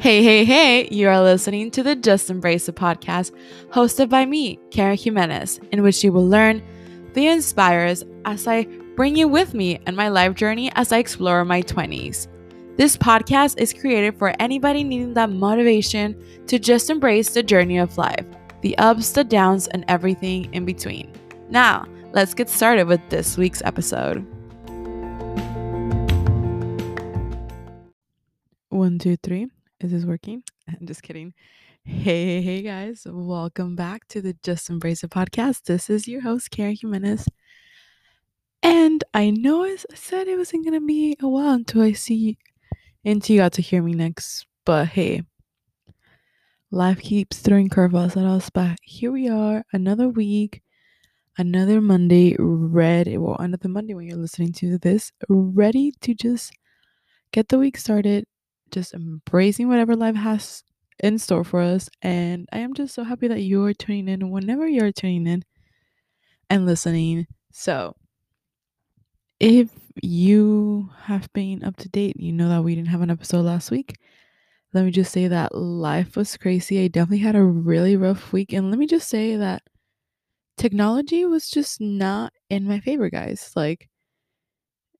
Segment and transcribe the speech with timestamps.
[0.00, 3.32] Hey, hey, hey, you are listening to the Just Embrace It podcast,
[3.68, 6.62] hosted by me, Karen Jimenez, in which you will learn,
[7.12, 8.64] the inspired as I
[8.96, 12.28] bring you with me in my life journey as I explore my 20s.
[12.78, 17.98] This podcast is created for anybody needing that motivation to just embrace the journey of
[17.98, 18.24] life,
[18.62, 21.12] the ups, the downs, and everything in between.
[21.50, 24.26] Now, let's get started with this week's episode.
[28.70, 29.50] One, two, three.
[29.80, 30.42] Is this working?
[30.68, 31.32] I'm just kidding.
[31.84, 33.06] Hey, hey, hey, guys.
[33.06, 35.62] Welcome back to the Just Embrace It podcast.
[35.62, 37.26] This is your host, Karen Jimenez.
[38.62, 42.36] And I know I said it wasn't going to be a while until I see,
[43.06, 44.44] until you got to hear me next.
[44.66, 45.22] But hey,
[46.70, 48.50] life keeps throwing curveballs at us.
[48.50, 50.60] But here we are, another week,
[51.38, 53.16] another Monday, ready.
[53.16, 56.52] Well, another Monday when you're listening to this, ready to just
[57.32, 58.26] get the week started
[58.70, 60.62] just embracing whatever life has
[60.98, 61.88] in store for us.
[62.02, 65.44] And I am just so happy that you are tuning in whenever you're tuning in
[66.48, 67.26] and listening.
[67.52, 67.96] So,
[69.38, 69.70] if
[70.02, 73.70] you have been up to date, you know that we didn't have an episode last
[73.70, 73.96] week.
[74.72, 76.84] Let me just say that life was crazy.
[76.84, 78.52] I definitely had a really rough week.
[78.52, 79.62] And let me just say that
[80.56, 83.50] technology was just not in my favor, guys.
[83.56, 83.88] Like,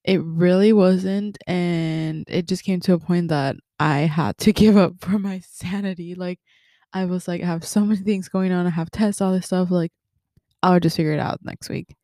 [0.04, 1.38] it really wasn't.
[1.46, 5.40] And it just came to a point that I had to give up for my
[5.40, 6.14] sanity.
[6.14, 6.40] Like,
[6.92, 8.66] I was like, I have so many things going on.
[8.66, 9.70] I have tests, all this stuff.
[9.70, 9.92] Like,
[10.62, 11.94] I'll just figure it out next week.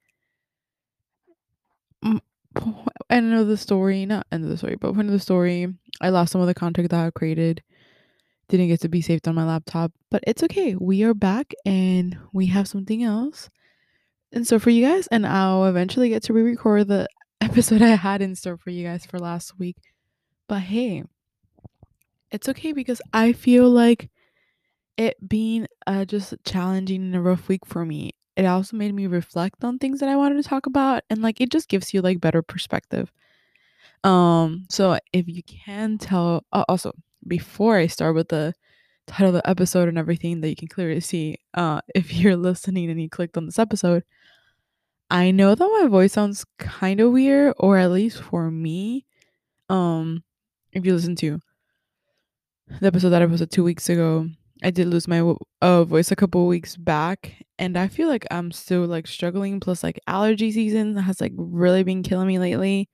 [3.11, 5.69] I know the story, not end of the story, but point of the story,
[6.00, 7.62] I lost some of the content that I created.
[8.48, 10.77] Didn't get to be saved on my laptop, but it's okay.
[10.77, 13.50] We are back and we have something else.
[14.33, 17.08] And so for you guys, and I'll eventually get to re record the
[17.56, 19.78] episode I had in store for you guys for last week.
[20.46, 21.04] But hey,
[22.30, 24.10] it's okay because I feel like
[24.98, 29.06] it being uh, just challenging and a rough week for me, it also made me
[29.06, 32.02] reflect on things that I wanted to talk about and like it just gives you
[32.02, 33.11] like better perspective.
[34.05, 36.92] Um, so if you can tell, uh, also
[37.27, 38.52] before I start with the
[39.06, 42.90] title of the episode and everything that you can clearly see, uh, if you're listening
[42.90, 44.05] and you clicked on this episode,
[45.11, 49.06] I know that my voice sounds kind of weird, or at least for me.
[49.68, 50.24] Um,
[50.72, 51.40] if you listen to
[52.80, 54.28] the episode that I posted two weeks ago,
[54.62, 58.50] I did lose my uh, voice a couple weeks back, and I feel like I'm
[58.50, 59.61] still like struggling.
[59.61, 62.89] Plus, like allergy season has like really been killing me lately,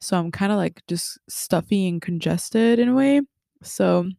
[0.00, 3.20] so I'm kind of like just stuffy and congested in a way.
[3.62, 4.10] So,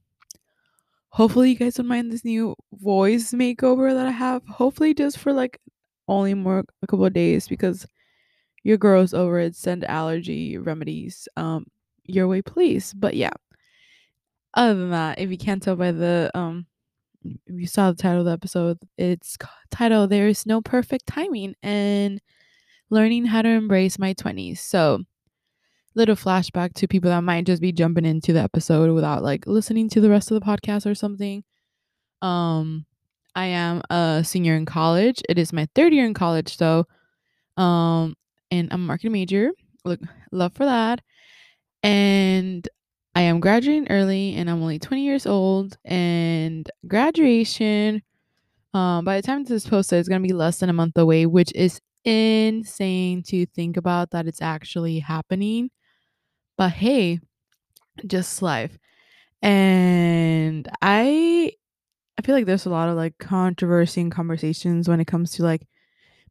[1.09, 4.43] hopefully, you guys don't mind this new voice makeover that I have.
[4.47, 5.59] Hopefully, just for like
[6.07, 7.85] only more a couple of days because
[8.63, 9.55] your girl's over it.
[9.55, 11.65] Send allergy remedies um
[12.05, 12.93] your way, please.
[12.93, 13.31] But yeah,
[14.53, 16.65] other than that, if you can't tell by the um
[17.23, 19.37] if you saw the title of the episode, it's
[19.71, 22.21] titled There is No Perfect Timing and
[22.89, 24.59] Learning How to Embrace My 20s.
[24.59, 25.03] So
[25.95, 29.89] little flashback to people that might just be jumping into the episode without like listening
[29.89, 31.43] to the rest of the podcast or something.
[32.21, 32.85] Um
[33.37, 35.23] I am a senior in college.
[35.29, 36.85] It is my third year in college, so
[37.57, 38.15] um
[38.51, 39.51] and I'm a marketing major.
[39.85, 41.01] Look, love for that.
[41.83, 42.67] And
[43.15, 48.03] I am graduating early and I'm only 20 years old and graduation
[48.73, 51.25] um by the time this is posted it's to be less than a month away
[51.25, 55.69] which is insane to think about that it's actually happening
[56.57, 57.19] but hey
[58.07, 58.77] just life
[59.41, 61.51] and i
[62.17, 65.43] i feel like there's a lot of like controversy and conversations when it comes to
[65.43, 65.67] like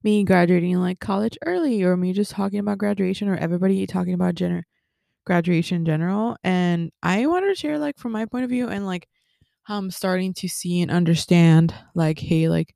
[0.02, 4.34] me graduating like college early or me just talking about graduation or everybody talking about
[4.34, 4.64] gender
[5.26, 6.36] graduation in general.
[6.42, 9.08] And I wanted to share like from my point of view and like
[9.64, 12.74] how I'm starting to see and understand like, hey, like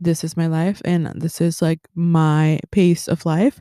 [0.00, 3.60] this is my life and this is like my pace of life.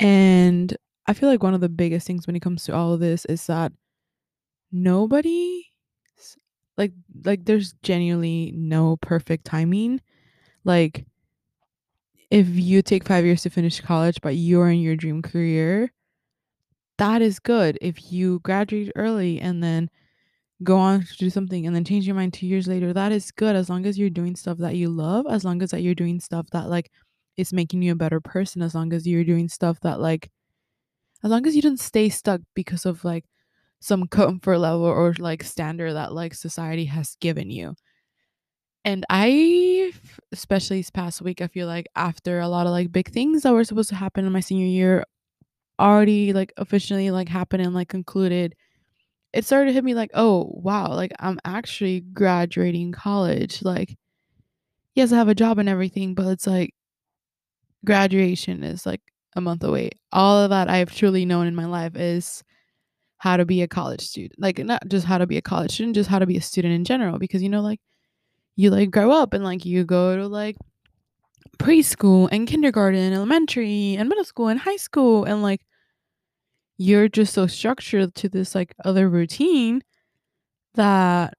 [0.00, 0.76] And
[1.06, 3.24] I feel like one of the biggest things when it comes to all of this
[3.26, 3.72] is that
[4.72, 5.67] nobody
[6.78, 6.92] like
[7.24, 10.00] like there's genuinely no perfect timing.
[10.64, 11.06] Like
[12.30, 15.92] if you take 5 years to finish college but you're in your dream career,
[16.98, 17.78] that is good.
[17.80, 19.88] If you graduate early and then
[20.64, 23.30] go on to do something and then change your mind two years later, that is
[23.32, 25.94] good as long as you're doing stuff that you love, as long as that you're
[25.94, 26.90] doing stuff that like
[27.36, 30.30] is making you a better person, as long as you're doing stuff that like
[31.24, 33.24] as long as you don't stay stuck because of like
[33.80, 37.74] some comfort level or like standard that like society has given you.
[38.84, 39.92] And I,
[40.32, 43.52] especially this past week, I feel like after a lot of like big things that
[43.52, 45.04] were supposed to happen in my senior year
[45.80, 48.54] already like officially like happened and like concluded
[49.34, 53.96] it started to hit me like, "Oh, wow, like, I'm actually graduating college." Like,
[54.94, 56.74] yes, I have a job and everything, but it's like
[57.84, 59.00] graduation is, like,
[59.36, 59.90] a month away.
[60.12, 62.42] All of that I've truly known in my life is
[63.18, 64.34] how to be a college student.
[64.40, 66.74] Like, not just how to be a college student, just how to be a student
[66.74, 67.80] in general because, you know, like,
[68.56, 70.56] you, like, grow up and, like, you go to, like,
[71.58, 75.60] preschool and kindergarten, elementary and middle school and high school, and, like
[76.80, 79.82] you're just so structured to this, like, other routine
[80.74, 81.34] that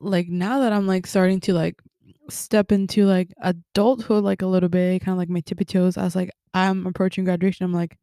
[0.00, 1.76] like, now that I'm, like, starting to, like,
[2.30, 6.30] step into, like, adulthood, like, a little bit, kinda like my tippy toes as, like,
[6.54, 7.96] I'm approaching graduation, I'm like,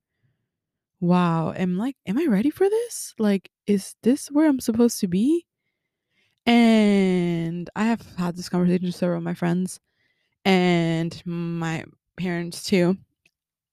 [1.00, 3.14] "Wow, am like, am I ready for this?
[3.20, 5.46] Like, is this where I'm supposed to be?"
[6.46, 9.80] And I have had this conversation with several of my friends
[10.46, 11.86] and my
[12.18, 12.98] parents too.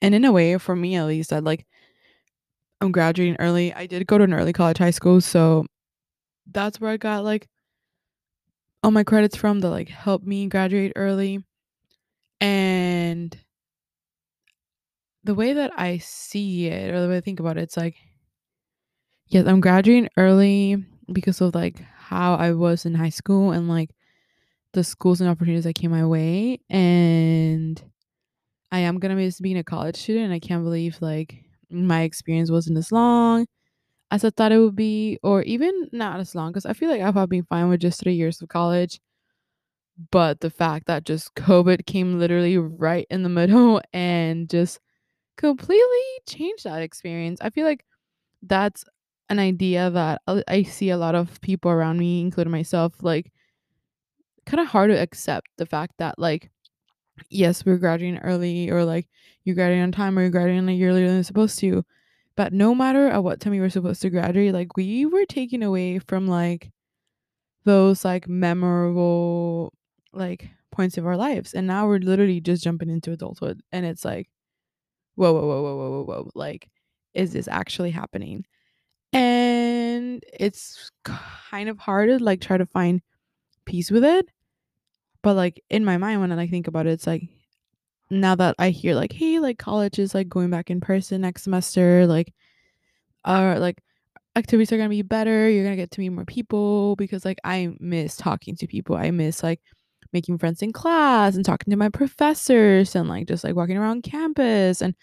[0.03, 1.67] And in a way, for me at least, I like
[2.81, 3.73] I'm graduating early.
[3.73, 5.67] I did go to an early college high school, so
[6.53, 7.49] that's where I got like
[8.83, 11.45] all my credits from that like helped me graduate early.
[12.41, 13.37] And
[15.25, 17.97] the way that I see it or the way I think about it, it's like
[19.29, 23.91] yes, I'm graduating early because of like how I was in high school and like
[24.73, 26.61] the schools and opportunities that came my way.
[26.71, 27.83] And
[28.73, 30.33] I am gonna miss being a college student.
[30.33, 33.47] I can't believe like my experience wasn't as long
[34.11, 37.03] as I thought it would be, or even not as long, because I feel like
[37.03, 39.01] I've been fine with just three years of college.
[40.11, 44.81] But the fact that just COVID came literally right in the middle and just
[45.37, 47.41] completely changed that experience.
[47.41, 47.85] I feel like
[48.43, 48.85] that's
[49.29, 53.33] an idea that uh, I see a lot of people around me, including myself, like
[54.47, 56.51] kind of hard to accept the fact that like
[57.31, 59.09] yes, we're graduating early or like
[59.45, 61.85] you're graduating on time or you're graduating a year later than you're supposed to.
[62.37, 65.63] But no matter at what time you were supposed to graduate, like we were taken
[65.63, 66.71] away from like
[67.65, 69.73] those like memorable
[70.13, 71.55] like points of our lives.
[71.55, 73.63] And now we're literally just jumping into adulthood.
[73.73, 74.29] And it's like,
[75.15, 76.31] whoa, whoa, whoa, whoa, whoa, whoa.
[76.35, 76.69] Like,
[77.15, 78.45] is this actually happening?
[79.13, 83.01] And it's kind of hard to like try to find
[83.65, 84.29] peace with it.
[85.23, 87.23] But like in my mind when I like think about it, it's like
[88.11, 91.45] now that I hear like, hey, like college is like going back in person next
[91.45, 92.33] semester, like
[93.25, 93.81] uh like
[94.37, 97.71] activities are gonna be better, you're gonna get to meet more people because like I
[97.81, 98.97] miss talking to people.
[98.97, 99.61] I miss like
[100.15, 104.03] making friends in class and talking to my professors and like just like walking around
[104.03, 104.95] campus and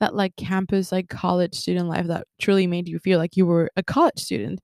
[0.00, 3.70] that like campus like college student life that truly made you feel like you were
[3.76, 4.60] a college student.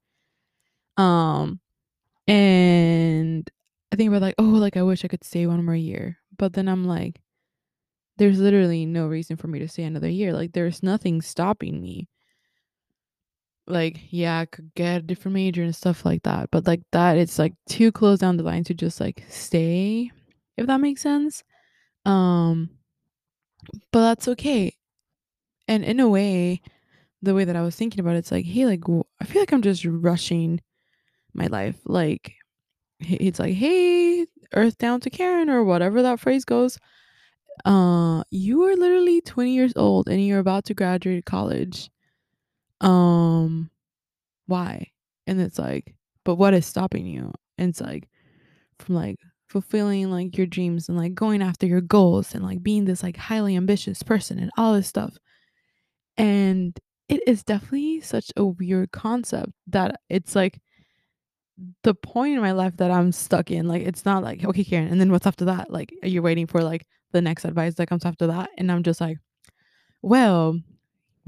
[0.96, 1.60] Um
[2.28, 3.48] and
[3.92, 6.18] I think about like, oh, like I wish I could stay one more year.
[6.38, 7.20] But then I'm like,
[8.18, 10.32] there's literally no reason for me to stay another year.
[10.32, 12.08] Like there's nothing stopping me.
[13.68, 16.50] Like, yeah, I could get a different major and stuff like that.
[16.50, 20.10] But like that it's like too close down the line to just like stay,
[20.56, 21.44] if that makes sense.
[22.06, 22.70] Um
[23.92, 24.74] but that's okay.
[25.68, 26.62] And in a way,
[27.22, 28.84] the way that I was thinking about it, it's like, hey, like
[29.20, 30.60] I feel like I'm just rushing
[31.34, 31.76] my life.
[31.86, 32.34] Like
[33.00, 36.78] it's like, hey, earth down to Karen or whatever that phrase goes.
[37.64, 41.90] Uh, you are literally 20 years old and you're about to graduate college.
[42.80, 43.70] Um,
[44.46, 44.90] why?
[45.26, 47.32] And it's like, but what is stopping you?
[47.58, 48.08] And it's like
[48.78, 49.16] from like
[49.48, 53.16] fulfilling like your dreams and like going after your goals and like being this like
[53.16, 55.16] highly ambitious person and all this stuff.
[56.16, 60.60] And it is definitely such a weird concept that it's like
[61.82, 63.66] the point in my life that I'm stuck in.
[63.68, 65.70] Like it's not like, okay, Karen, and then what's after that?
[65.70, 68.50] Like, are you waiting for like the next advice that comes after that?
[68.58, 69.18] And I'm just like,
[70.02, 70.60] well,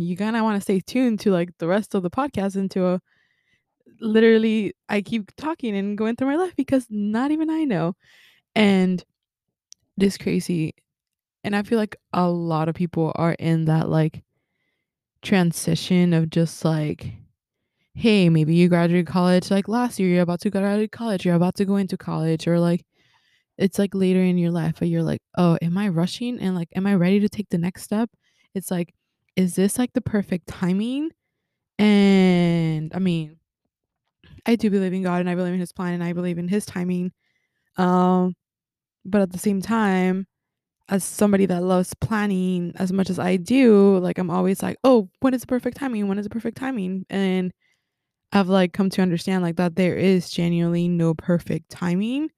[0.02, 3.00] you kinda wanna stay tuned to like the rest of the podcast into a
[4.00, 7.95] literally I keep talking and going through my life because not even I know.
[8.54, 9.04] And
[9.99, 10.75] it is crazy.
[11.45, 14.25] And I feel like a lot of people are in that like
[15.23, 17.12] transition of just like,
[17.95, 21.57] hey, maybe you graduated college like last year, you're about to graduate college, you're about
[21.57, 22.85] to go into college, or like
[23.59, 26.40] it's like later in your life where you're like, oh, am I rushing?
[26.40, 28.11] And like, am I ready to take the next step?
[28.54, 28.95] It's like,
[29.40, 31.11] is this like the perfect timing?
[31.78, 33.38] And I mean,
[34.44, 36.49] I do believe in God and I believe in his plan and I believe in
[36.49, 37.12] his timing.
[37.78, 38.35] Um,
[39.04, 40.26] but at the same time,
[40.90, 45.09] as somebody that loves planning as much as I do, like I'm always like, oh,
[45.20, 46.09] when is the perfect timing?
[46.09, 47.06] When is the perfect timing?
[47.09, 47.52] And
[48.32, 52.30] I've like come to understand like that there is genuinely no perfect timing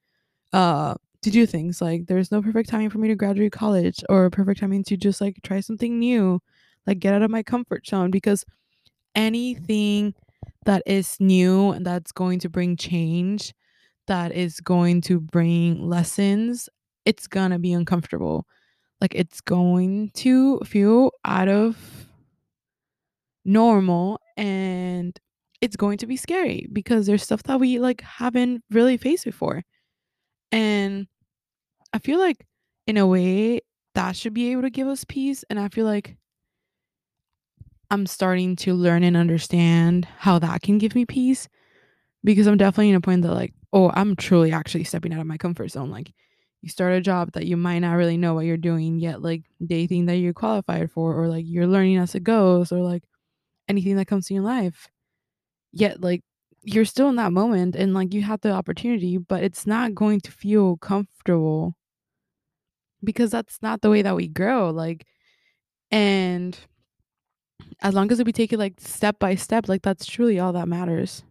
[0.52, 1.80] uh to do things.
[1.80, 5.20] Like there's no perfect timing for me to graduate college or perfect timing to just
[5.20, 6.40] like try something new,
[6.86, 8.44] like get out of my comfort zone because
[9.14, 10.14] anything
[10.64, 13.54] that is new and that's going to bring change,
[14.08, 16.68] that is going to bring lessons,
[17.04, 18.46] it's gonna be uncomfortable.
[19.00, 22.06] Like, it's going to feel out of
[23.44, 25.18] normal, and
[25.60, 29.62] it's going to be scary because there's stuff that we, like, haven't really faced before.
[30.52, 31.08] And
[31.92, 32.46] I feel like,
[32.86, 33.60] in a way,
[33.94, 36.16] that should be able to give us peace, and I feel like
[37.92, 41.48] I'm starting to learn and understand how that can give me peace
[42.24, 45.26] because I'm definitely in a point that, like, oh, I'm truly actually stepping out of
[45.26, 45.90] my comfort zone.
[45.90, 46.12] Like,
[46.62, 49.44] you start a job that you might not really know what you're doing yet, like,
[49.60, 53.04] they think that you're qualified for, or, like, you're learning as it goes, or, like,
[53.68, 54.88] anything that comes to your life.
[55.72, 56.22] Yet, like,
[56.64, 60.20] you're still in that moment and, like, you have the opportunity, but it's not going
[60.22, 61.76] to feel comfortable
[63.04, 65.06] because that's not the way that we grow, like
[65.92, 66.58] and
[67.80, 70.68] as long as we take it, like, step by step, like, that's truly all that
[70.68, 71.22] matters.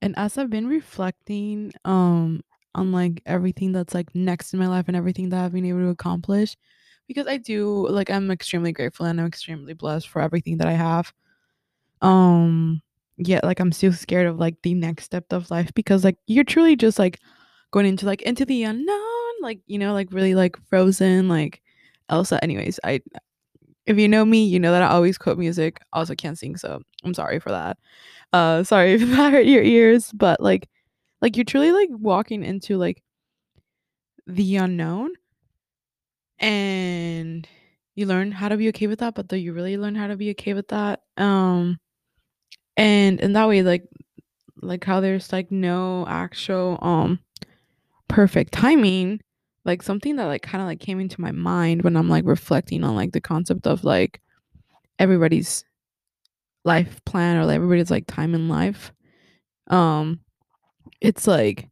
[0.00, 2.42] And as I've been reflecting, um,
[2.74, 5.80] on, like, everything that's, like, next in my life and everything that I've been able
[5.80, 6.56] to accomplish,
[7.06, 10.72] because I do like, I'm extremely grateful and I'm extremely blessed for everything that I
[10.72, 11.12] have.
[12.02, 12.82] Um,
[13.16, 16.44] yet, like, I'm still scared of, like, the next step of life because, like, you're
[16.44, 17.18] truly just, like,
[17.72, 21.60] going into, like, into the unknown, like, you know, like, really, like, Frozen, like,
[22.10, 22.42] Elsa.
[22.44, 23.00] Anyways, I
[23.88, 25.80] if you know me, you know that I always quote music.
[25.94, 27.78] Also can't sing, so I'm sorry for that.
[28.32, 30.68] Uh, sorry if that hurt your ears, but, like
[31.22, 33.02] like, you're truly, like, walking into, like
[34.26, 35.12] the unknown
[36.38, 37.48] and
[37.94, 40.16] you learn how to be okay with that, but do you really learn how to
[40.16, 41.00] be okay with that?
[41.16, 41.78] Um,
[42.76, 43.84] and in that way, like
[44.62, 47.20] like, how there's, like, no actual, um,
[48.08, 49.20] perfect timing,
[49.68, 52.96] like, something that, like, kinda, like, came into my mind when I'm, like, reflecting on,
[52.96, 54.20] like, the concept of, like,
[54.98, 55.64] everybody's
[56.64, 58.92] life plan or, like, everybody's, like, time in life.
[59.68, 60.20] Um,
[61.00, 61.68] it's like,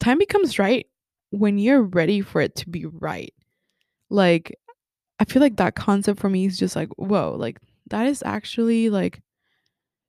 [0.00, 0.86] time becomes right
[1.30, 3.34] when you're ready for it to be right.
[4.10, 4.58] Like,
[5.20, 7.58] I feel like that concept for me is just like, "Whoa," like,
[7.90, 9.22] that is actually, like,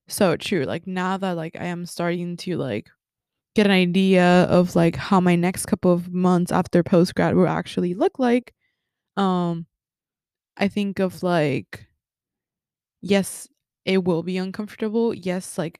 [0.08, 0.66] so true.
[0.66, 2.90] Like, now that, like, I am starting to, like,
[3.60, 7.94] get an idea of, like, how my next couple of months after post-grad will actually
[7.94, 8.54] look like,
[9.18, 9.66] um,
[10.58, 11.88] I think of, like
[13.02, 13.48] yes,
[13.86, 15.14] it will be uncomfortable.
[15.14, 15.80] Yes, like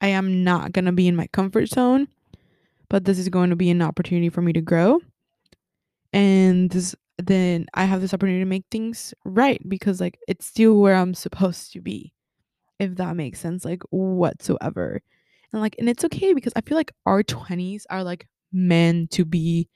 [0.00, 2.08] I am not gonna be in my comfort zone,
[2.88, 5.00] but this is going to be an opportunity for me to grow.
[6.12, 10.76] And this then I have this opportunity to make things right because, like, it's still
[10.80, 12.14] where I'm supposed to be,
[12.78, 15.02] if that makes sense, like, whatsoever.
[15.52, 19.24] And, like and it's okay because I feel like our 20s are, like, meant to
[19.24, 19.68] be,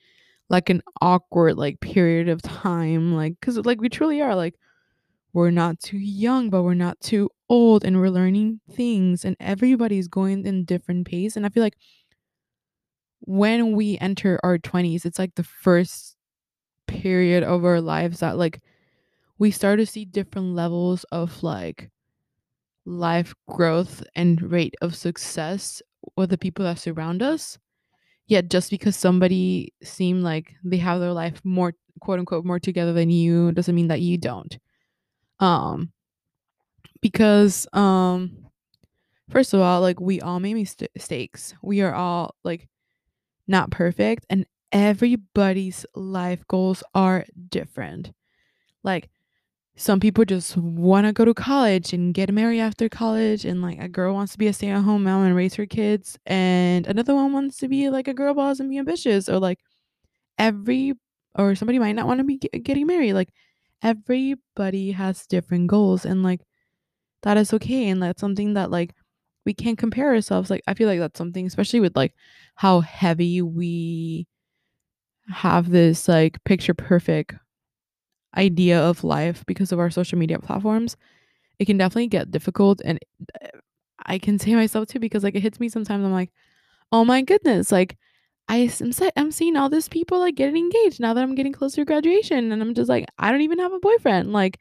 [0.51, 4.57] like, an awkward, like, period of time, Like, cause like, we truly are, like,
[5.35, 10.09] we're not too young, but we're not too old, and we're learning things, and everybody's
[10.09, 11.77] going in different pace, and I feel like
[13.23, 16.17] when we enter our 20s, it's, like, the first
[16.89, 18.61] period of our lives that, like,
[19.39, 21.91] we start to see different levels of, like,
[22.87, 25.83] life growth and rate of success
[26.17, 27.59] with the people that surround us.
[28.29, 32.93] Yet just because somebody seem like they have their life more, quote, unquote, "more together"
[32.95, 34.59] than you doesn't mean that you don't.
[35.41, 35.93] Um
[37.03, 38.37] because, um,
[39.31, 40.57] first of all, like, we all make
[40.97, 41.55] mistakes.
[41.63, 42.69] We are all, like,
[43.49, 48.13] not perfect, and everybody's life goals are different.
[48.85, 49.11] Like,
[49.77, 53.89] some people just wanna go to college and get married after college, and, like, a
[53.89, 57.59] girl wants to be a stay-at-home mom and raise her kids, and another one wants
[57.59, 59.59] to be, like, a girl boss and be ambitious, or, like,
[60.39, 60.95] every
[61.39, 63.31] or somebody might not wanna be ge getting married, like,
[63.83, 66.41] everybody has different goals, and, like,
[67.23, 68.95] that is okay, and that's something that, like,
[69.47, 72.15] we can't compare ourselves, like, I feel like that's something especially with, like,
[72.57, 74.27] how heavy we
[75.29, 77.35] have this, like, picture perfect
[78.37, 80.97] idea of life because of our social media platforms,
[81.61, 82.99] it can definitely get difficult, and,
[83.43, 83.49] eh,
[84.07, 86.33] I can say myself too because, like, it hits me sometimes, I'm like,
[86.93, 87.97] "Oh my goodness," like,
[88.49, 91.35] I s I'm se I'm seeing all these people, like, getting engaged now that I'm
[91.37, 94.59] getting closer to graduation, and I'm just like, "I don't even have a boyfriend," like,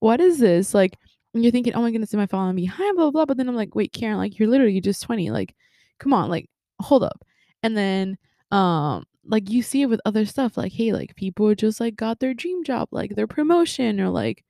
[0.00, 0.96] "What is this?" Like,
[1.34, 3.56] you're thinking, "Oh my goodness, am I falling behind, Blah, blah, blah," but then I'm
[3.56, 5.54] like, "Wait, Karen, like, you're literally just 20, like,
[6.00, 6.48] come on, like,
[6.82, 7.24] hold up."
[7.64, 8.18] And then,
[8.52, 12.20] um, like, you see it with other stuff, like, hey, like, people just, like, got
[12.20, 14.44] their dream job, like, their promotion or, like,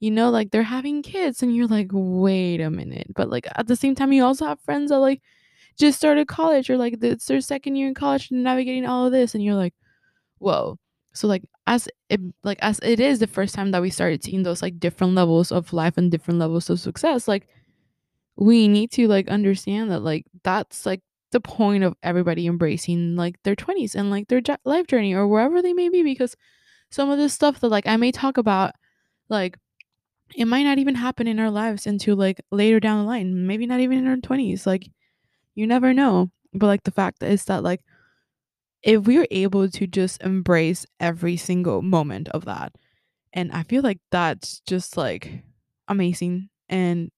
[0.00, 3.66] you know, like, they're having kids, and you're like, "Wait a minute." But, like, at
[3.68, 5.22] the same time, you also have friends that, like,
[5.78, 9.12] just started college or, like, it's their 2nd year in college and navigating all of
[9.12, 9.74] this, and you're like,
[10.38, 10.78] "Whoa."
[11.14, 14.42] So, like, as it like, as it is the first time that we started seeing
[14.44, 17.48] those, like, different levels of life and different levels of success, like
[18.36, 23.36] we need to like understand that like that's like the point of everybody embracing like
[23.42, 26.36] their 20s and like their life journey or wherever they may be because
[26.90, 28.72] some of this stuff that like I may talk about
[29.28, 29.58] like
[30.34, 33.66] it might not even happen in our lives until like later down the line maybe
[33.66, 34.88] not even in our 20s like
[35.54, 37.80] you never know but like the fact is that like
[38.82, 42.72] if we are able to just embrace every single moment of that
[43.32, 45.42] and I feel like that's just like
[45.86, 47.10] amazing and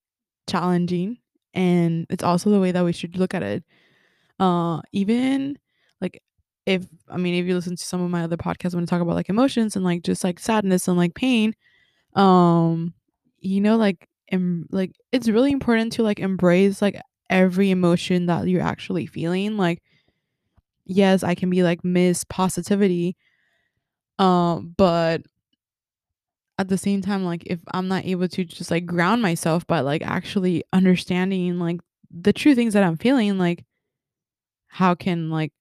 [0.47, 1.17] challenging.
[1.53, 3.63] And it's also the way that we should look at it.
[4.41, 5.57] Uh, even
[6.01, 6.21] like
[6.67, 9.01] if I mean if you listen to some of my other podcasts when I talk
[9.03, 11.55] about like emotions and like just like sadness and like pain,
[12.15, 12.93] um,
[13.39, 18.47] you know, like em- like it's really important to like embrace like every emotion that
[18.47, 19.57] you're actually feeling.
[19.57, 19.81] Like,
[20.85, 23.15] yes, I can be like miss positivity,
[24.19, 25.21] um, but
[26.57, 29.79] at the same time like if i'm not able to just like ground myself by
[29.79, 31.79] like actually understanding like
[32.11, 33.63] the true things that i'm feeling like
[34.71, 35.51] how can like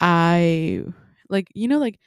[0.00, 0.82] i
[1.28, 1.98] like you know like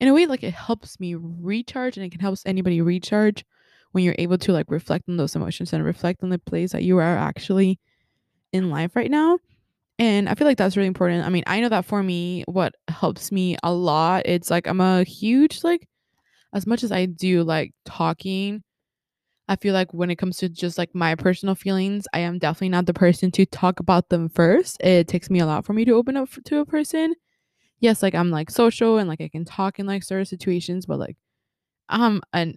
[0.00, 3.44] in a way like it helps me recharge and it can help anybody recharge
[3.92, 6.82] when you're able to like reflect on those emotions and reflect on the place that
[6.82, 7.78] you are actually
[8.52, 9.38] in life right now
[10.00, 11.24] and i feel like that's really important.
[11.24, 14.80] I mean i know that for me what helps me a lot it's like i'm
[14.80, 15.86] a huge like
[16.54, 18.63] as much as i do like talking
[19.48, 22.70] I feel like when it comes to just like my personal feelings, I am definitely
[22.70, 24.82] not the person to talk about them first.
[24.82, 27.14] It takes me a lot for me to open up to a person.
[27.80, 30.98] Yes, like I'm like social and like I can talk in like certain situations, but
[30.98, 31.16] like
[31.88, 32.56] I'm an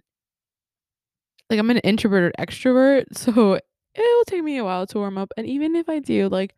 [1.50, 3.58] like I'm an introvert or extrovert, so
[3.94, 5.32] it'll take me a while to warm up.
[5.36, 6.54] And even if I do, like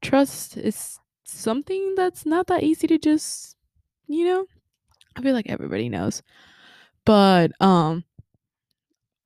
[0.00, 3.56] trust is something that's not that easy to just,
[4.06, 4.46] you know,
[5.16, 6.22] I feel like everybody knows.
[7.04, 8.04] But um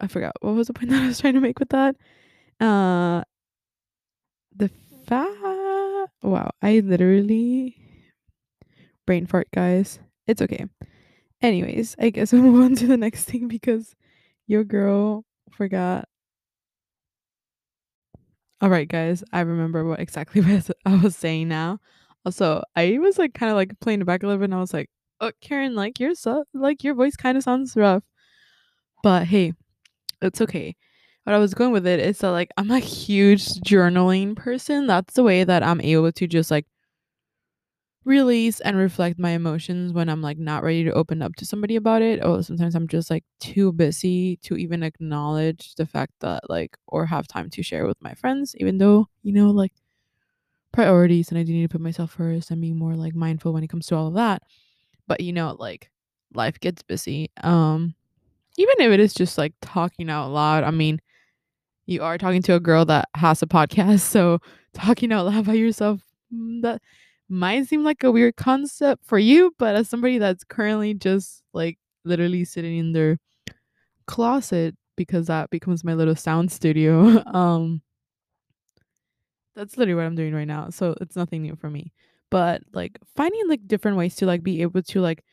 [0.00, 1.96] I forgot what was the point that I was trying to make with that.
[2.60, 3.24] Uh
[4.54, 4.68] The
[5.06, 5.32] fact
[6.22, 7.76] wow, I literally
[9.06, 9.98] brain fart, guys.
[10.26, 10.66] It's okay.
[11.42, 13.94] Anyways, I guess we'll move on to the next thing because
[14.46, 16.08] your girl forgot.
[18.60, 21.78] All right, guys, I remember what exactly what I was saying now.
[22.24, 24.60] Also, I was like kind of like playing it back a little bit, and I
[24.60, 28.02] was like, "Oh, Karen, like your so like your voice kind of sounds rough."
[29.02, 29.54] But hey,
[30.22, 30.76] it's okay.
[31.24, 34.86] What I was going with it is that like I'm a huge journaling person.
[34.86, 36.66] That's the way that I'm able to just like
[38.04, 41.76] release and reflect my emotions when I'm like not ready to open up to somebody
[41.76, 42.24] about it.
[42.24, 47.04] Or sometimes I'm just like too busy to even acknowledge the fact that like or
[47.06, 49.72] have time to share with my friends, even though, you know, like
[50.72, 53.64] priorities and I do need to put myself first and be more like mindful when
[53.64, 54.42] it comes to all of that.
[55.06, 55.90] But you know, like
[56.34, 57.30] life gets busy.
[57.42, 57.94] Um
[58.58, 60.64] even if it is just like talking out loud.
[60.64, 61.00] I mean,
[61.86, 64.40] you are talking to a girl that has a podcast, so
[64.74, 66.00] talking out loud by yourself
[66.34, 66.82] mm, that
[67.28, 71.78] might seem like a weird concept for you, but as somebody that's currently just like
[72.04, 73.18] literally sitting in their
[74.06, 77.80] closet because that becomes my little sound studio, um
[79.54, 80.70] that's literally what I'm doing right now.
[80.70, 81.92] So it's nothing new for me.
[82.30, 85.24] But like finding like different ways to like be able to like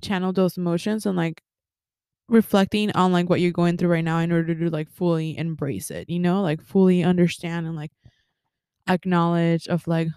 [0.00, 1.42] channel those emotions and like
[2.28, 5.90] reflecting on like what you're going through right now in order to like fully embrace
[5.90, 7.92] it, you know, like fully understand and like
[8.88, 10.08] acknowledge of like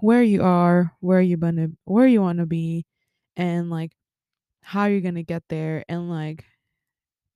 [0.00, 2.86] where you are, where you gonna where you want to be
[3.36, 3.92] and like
[4.62, 6.44] how you're to get there and like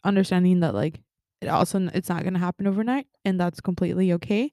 [0.05, 1.01] understanding that like
[1.41, 4.53] it also it's not to happen overnight and that's completely okay.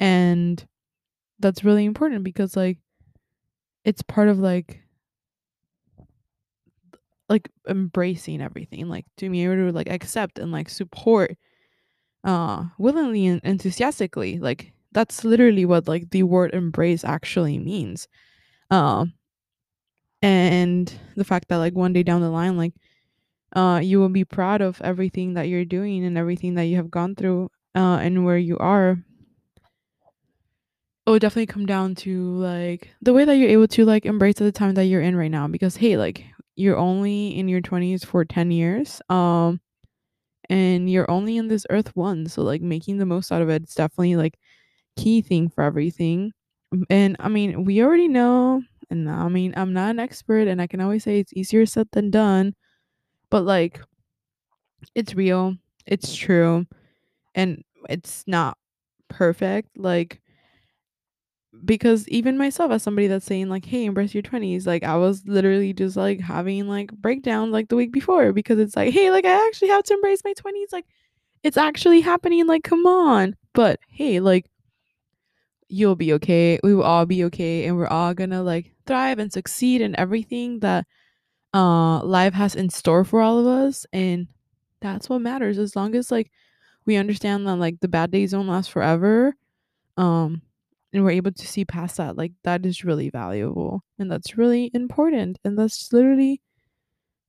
[0.00, 0.64] And
[1.40, 2.78] that's really important because like
[3.84, 4.80] it's part of like
[7.32, 11.34] like embracing everything like to be able to like accept and like support
[12.24, 18.06] uh willingly and enthusiastically like that's literally what like the word embrace actually means.
[18.70, 19.14] Um
[20.20, 22.74] and the fact that like one day down the line like
[23.56, 26.90] uh you will be proud of everything that you're doing and everything that you have
[26.90, 28.98] gone through uh and where you are
[31.06, 34.36] it would definitely come down to like the way that you're able to like embrace
[34.36, 36.24] the time that you're in right now because hey like
[36.56, 39.60] you're only in your 20s for 10 years um
[40.50, 43.62] and you're only in this earth once so like making the most out of it
[43.64, 44.38] is definitely like
[44.96, 46.32] key thing for everything
[46.90, 50.66] and i mean we already know and i mean i'm not an expert and i
[50.66, 52.54] can always say it's easier said than done
[53.30, 53.80] but like
[54.94, 56.66] it's real it's true
[57.36, 58.58] and it's not
[59.10, 60.21] perfect like
[61.64, 65.22] because even myself as somebody that's saying like hey embrace your 20s like i was
[65.26, 69.24] literally just like having like breakdowns like the week before because it's like hey like
[69.24, 70.86] i actually have to embrace my 20s like
[71.42, 72.46] it's actually happening.
[72.46, 73.36] Like, come on.
[73.52, 74.46] But hey, like,
[75.68, 76.58] you'll be okay.
[76.62, 77.66] We will all be okay.
[77.66, 80.86] And we're all gonna like thrive and succeed in everything that
[81.54, 83.86] uh life has in store for all of us.
[83.92, 84.28] And
[84.80, 85.58] that's what matters.
[85.58, 86.30] As long as like
[86.86, 89.34] we understand that like the bad days don't last forever.
[89.96, 90.42] Um
[90.92, 92.16] and we're able to see past that.
[92.16, 93.82] Like that is really valuable.
[93.98, 95.38] And that's really important.
[95.44, 96.40] And that's literally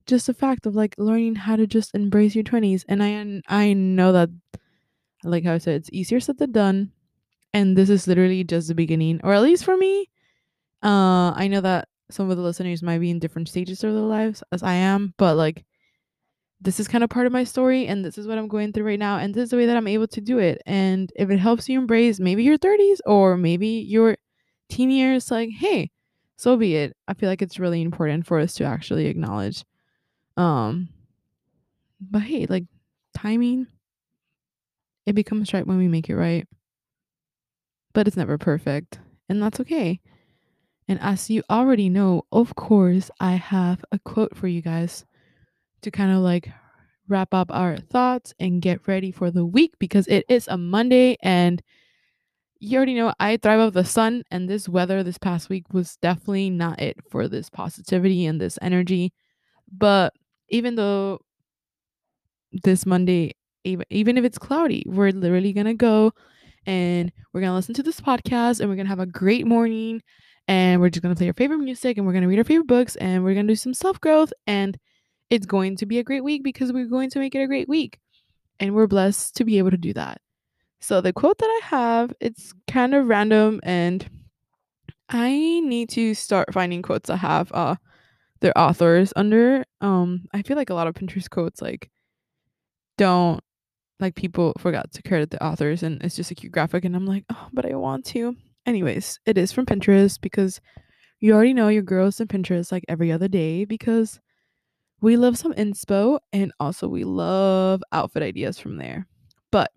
[0.06, 3.72] just a fact of like learning how to just embrace your 20s and i i
[3.72, 4.28] know that
[5.22, 6.92] like how i said it's easier said than done
[7.52, 10.08] and this is literally just the beginning or at least for me
[10.82, 14.02] uh i know that some of the listeners might be in different stages of their
[14.02, 15.64] lives as i am but like
[16.64, 18.84] this is kind of part of my story and this is what i'm going through
[18.84, 21.30] right now and this is the way that i'm able to do it and if
[21.30, 24.16] it helps you embrace maybe your 30s or maybe your
[24.68, 25.90] teen years like hey
[26.36, 29.64] so be it i feel like it's really important for us to actually acknowledge
[30.36, 30.88] um,
[32.00, 32.64] but hey, like
[33.14, 33.66] timing,
[35.06, 36.46] it becomes right when we make it right.
[37.92, 38.98] But it's never perfect,
[39.28, 40.00] and that's okay.
[40.88, 45.04] And as you already know, of course, I have a quote for you guys
[45.84, 46.50] to kind of like
[47.08, 51.16] wrap up our thoughts and get ready for the week because it is a Monday
[51.22, 51.62] and
[52.58, 55.96] you already know I thrive off the sun and this weather this past week was
[55.96, 59.12] definitely not it for this positivity and this energy.
[59.70, 60.14] But
[60.48, 61.18] even though
[62.62, 63.32] this Monday,
[63.64, 66.12] even, even if it's cloudy, we're literally going to go
[66.64, 69.46] and we're going to listen to this podcast and we're going to have a great
[69.46, 70.00] morning
[70.48, 72.44] and we're just going to play our favorite music and we're going to read our
[72.44, 74.78] favorite books and we're going to do some self growth and
[75.30, 77.68] it's going to be a great week because we're going to make it a great
[77.68, 77.98] week
[78.60, 80.20] and we're blessed to be able to do that.
[80.80, 84.08] So the quote that I have, it's kind of random and
[85.08, 87.76] I need to start finding quotes that have uh
[88.40, 89.64] their authors under.
[89.80, 91.90] Um I feel like a lot of Pinterest quotes like
[92.98, 93.40] don't
[94.00, 97.06] like people forgot to credit the authors and it's just a cute graphic and I'm
[97.06, 98.36] like, oh, but I want to.
[98.66, 100.60] Anyways, it is from Pinterest because
[101.20, 104.20] you already know your girls in Pinterest like every other day because
[105.04, 109.06] we love some inspo and also we love outfit ideas from there.
[109.52, 109.70] But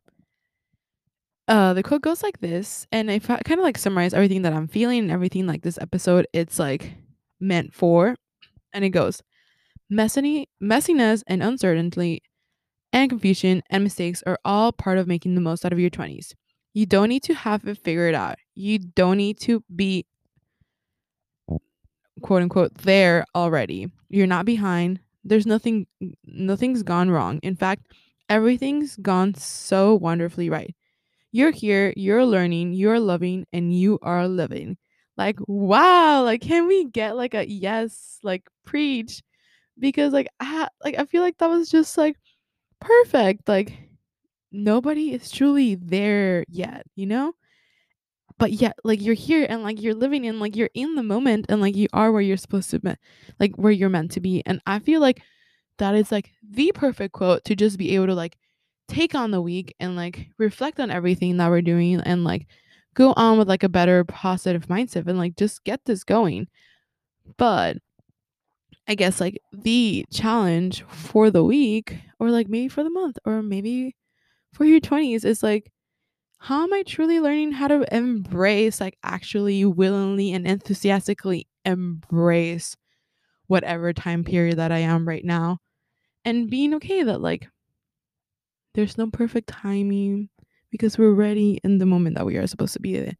[1.49, 4.53] uh the quote goes like this and if I kind of like summarize everything that
[4.53, 6.93] I'm feeling and everything like this episode, it's like
[7.41, 8.15] meant for
[8.71, 9.21] and it goes
[9.89, 12.21] messy messiness and uncertainty
[12.93, 16.35] and confusion and mistakes are all part of making the most out of your 20s.
[16.73, 18.35] You don't need to have it figured out.
[18.55, 20.05] You don't need to be
[22.21, 23.91] quote unquote there already.
[24.09, 25.01] You're not behind.
[25.27, 25.87] There's nothing
[26.25, 27.39] nothing's gone wrong.
[27.43, 27.87] In fact,
[28.29, 30.75] everything's gone so wonderfully right.
[31.31, 34.77] You're here, you're learning, you're loving and you are living.
[35.17, 39.23] Like wow, like can we get like a yes, like preach?
[39.79, 42.17] Because like I like I feel like that was just like
[42.81, 43.47] perfect.
[43.49, 43.73] Like
[44.51, 47.33] nobody is truly there yet, you know?
[48.39, 51.47] But yet, like you're here and like you're living in like you're in the moment
[51.49, 52.93] and like you are where you're supposed to be,
[53.39, 54.43] like where you're meant to be.
[54.45, 55.21] And I feel like
[55.79, 58.37] that is like the perfect quote to just be able to like
[58.87, 62.47] take on the week and like reflect on everything that we're doing and like
[62.93, 66.47] go on with like a better positive mindset and like just get this going.
[67.37, 67.77] But
[68.87, 73.41] I guess like the challenge for the week or like maybe for the month or
[73.41, 73.95] maybe
[74.53, 75.71] for your 20s is like
[76.39, 82.75] how am I truly learning how to embrace like actually willingly and enthusiastically embrace
[83.47, 85.57] whatever time period that I am right now
[86.25, 87.47] and being okay that like
[88.73, 90.29] there's no perfect timing
[90.69, 93.15] because we're ready in the moment that we are supposed to be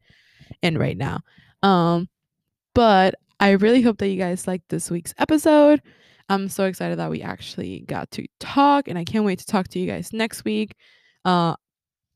[0.61, 1.21] in right now.
[1.63, 2.07] Um
[2.73, 5.81] but I really hope that you guys liked this week's episode.
[6.29, 9.67] I'm so excited that we actually got to talk, and I can't wait to talk
[9.69, 10.75] to you guys next week.
[11.23, 11.55] Uh,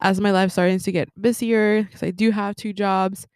[0.02, 3.28] as my life starting to get busier, because I do have two jobs,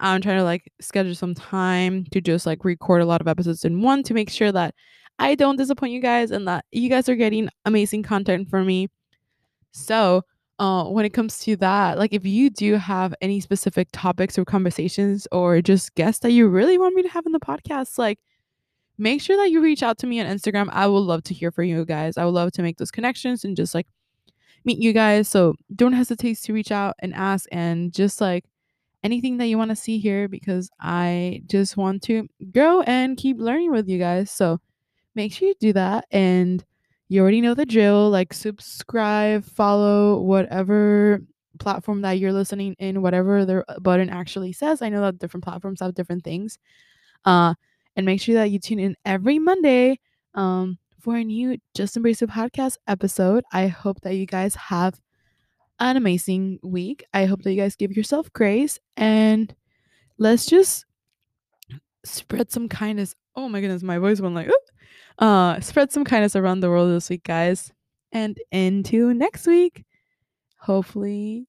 [0.00, 3.64] I'm trying to like schedule some time to just like record a lot of episodes
[3.64, 4.74] in one to make sure that
[5.18, 8.88] I don't disappoint you guys and that you guys are getting amazing content from me.
[9.72, 10.22] So,
[10.58, 14.44] uh, when it comes to that, like if you do have any specific topics or
[14.44, 18.18] conversations or just guests that you really want me to have in the podcast, like
[18.98, 20.68] make sure that you reach out to me on Instagram.
[20.70, 22.16] I would love to hear from you guys.
[22.16, 23.86] I would love to make those connections and just like
[24.66, 25.28] meet you guys.
[25.28, 28.44] So don't hesitate to reach out and ask and just like
[29.02, 33.38] anything that you want to see here because I just want to grow and keep
[33.38, 34.30] learning with you guys.
[34.30, 34.60] So
[35.14, 36.64] make sure you do that and
[37.08, 41.20] you already know the drill like subscribe follow whatever
[41.58, 45.80] platform that you're listening in whatever the button actually says i know that different platforms
[45.80, 46.58] have different things
[47.24, 47.54] uh
[47.96, 49.98] and make sure that you tune in every monday
[50.34, 53.44] um for a new Just Embrace It podcast episode.
[53.52, 55.00] I hope that you guys have
[55.78, 57.04] an amazing week.
[57.14, 59.54] I hope that you guys give yourself grace and
[60.18, 60.84] let's just
[62.04, 63.14] spread some kindness.
[63.36, 64.54] Oh my goodness, my voice went like, Oop.
[65.20, 67.72] uh, spread some kindness around the world this week, guys.
[68.10, 69.84] And into next week.
[70.58, 71.46] Hopefully,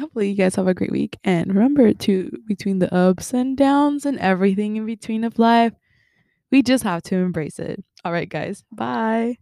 [0.00, 1.18] hopefully you guys have a great week.
[1.22, 5.74] And remember to between the ups and downs and everything in between of life,
[6.50, 7.84] we just have to embrace it.
[8.04, 8.64] All right, guys.
[8.72, 9.38] Bye.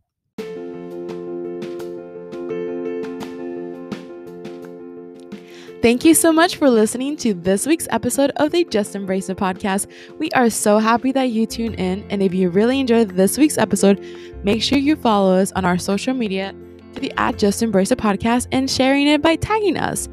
[5.84, 9.36] Thank you so much for listening to this week's episode of the Just Embrace It
[9.36, 9.86] podcast.
[10.18, 12.06] We are so happy that you tune in.
[12.08, 14.02] And if you really enjoyed this week's episode,
[14.42, 16.54] make sure you follow us on our social media
[16.94, 20.08] to the at Just Embrace It podcast and sharing it by tagging us.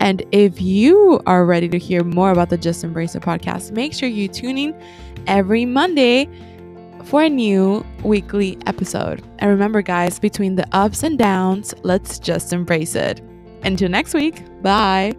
[0.00, 3.92] And if you are ready to hear more about the Just Embrace It podcast, make
[3.92, 4.74] sure you tune in
[5.26, 6.28] every Monday
[7.04, 9.22] for a new weekly episode.
[9.38, 13.20] And remember, guys, between the ups and downs, let's just embrace it.
[13.64, 15.12] Until next week, bye.